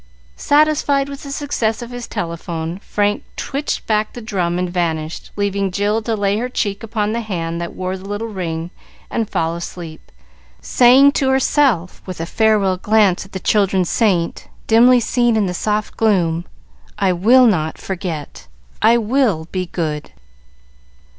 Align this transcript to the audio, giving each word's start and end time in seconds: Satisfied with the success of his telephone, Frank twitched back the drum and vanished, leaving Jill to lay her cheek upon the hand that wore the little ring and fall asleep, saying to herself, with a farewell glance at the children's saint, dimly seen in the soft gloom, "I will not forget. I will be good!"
Satisfied 0.35 1.07
with 1.09 1.21
the 1.21 1.31
success 1.31 1.83
of 1.83 1.91
his 1.91 2.07
telephone, 2.07 2.79
Frank 2.79 3.23
twitched 3.35 3.85
back 3.85 4.13
the 4.13 4.19
drum 4.21 4.57
and 4.57 4.67
vanished, 4.67 5.29
leaving 5.35 5.69
Jill 5.69 6.01
to 6.01 6.15
lay 6.15 6.37
her 6.39 6.49
cheek 6.49 6.81
upon 6.81 7.11
the 7.13 7.21
hand 7.21 7.61
that 7.61 7.75
wore 7.75 7.95
the 7.95 8.09
little 8.09 8.27
ring 8.29 8.71
and 9.11 9.29
fall 9.29 9.55
asleep, 9.55 10.11
saying 10.59 11.11
to 11.11 11.29
herself, 11.29 12.01
with 12.07 12.19
a 12.19 12.25
farewell 12.25 12.77
glance 12.77 13.25
at 13.27 13.31
the 13.33 13.39
children's 13.39 13.91
saint, 13.91 14.47
dimly 14.65 14.99
seen 14.99 15.37
in 15.37 15.45
the 15.45 15.53
soft 15.53 15.95
gloom, 15.97 16.45
"I 16.97 17.13
will 17.13 17.45
not 17.45 17.77
forget. 17.77 18.47
I 18.81 18.97
will 18.97 19.47
be 19.51 19.67
good!" 19.67 20.09